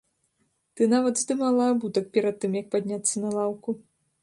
Ты 0.79 0.87
нават 0.93 1.19
здымала 1.23 1.67
абутак 1.75 2.09
перад 2.17 2.35
тым, 2.45 2.59
як 2.61 2.73
падняцца 2.77 3.15
на 3.27 3.37
лаўку. 3.37 3.79